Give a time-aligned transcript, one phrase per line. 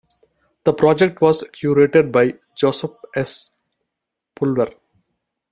[0.63, 3.51] The project was curated by Joseph S.
[4.33, 4.71] Pulver.